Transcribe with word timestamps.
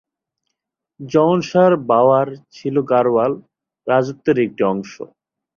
জওনসার-বাওয়ার 0.99 2.27
ছিল 2.51 2.75
গাড়োয়াল 2.91 3.33
রাজত্বের 3.87 4.37
একটি 4.45 4.61
অংশ। 4.71 4.93